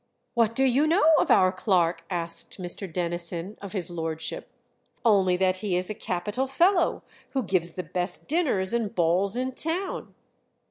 "What 0.33 0.55
do 0.55 0.63
you 0.63 0.87
know 0.87 1.13
of 1.19 1.29
our 1.29 1.51
clerk?" 1.51 2.05
asked 2.09 2.59
Mr. 2.59 2.91
Denison 2.91 3.55
of 3.61 3.73
his 3.73 3.91
lordship. 3.91 4.49
"Only 5.05 5.37
that 5.37 5.57
he 5.57 5.77
is 5.77 5.91
a 5.91 5.93
capital 5.93 6.47
fellow, 6.47 7.03
who 7.33 7.43
gives 7.43 7.73
the 7.73 7.83
best 7.83 8.27
dinners 8.27 8.73
and 8.73 8.95
balls 8.95 9.37
in 9.37 9.51
town." 9.51 10.15